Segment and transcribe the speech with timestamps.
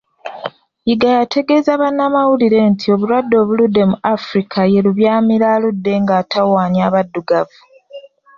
[0.87, 7.59] Yiga yategeeza bannamawulire nti obulwadde obuli mu Africa ye Lubyamira aludde ng'atawaanya abaddugavu.